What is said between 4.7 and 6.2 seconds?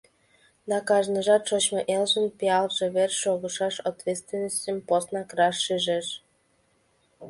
поснак раш шижеш.